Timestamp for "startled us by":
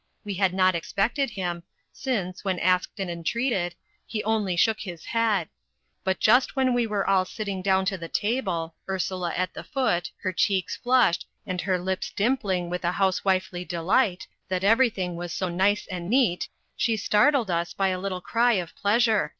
16.97-17.89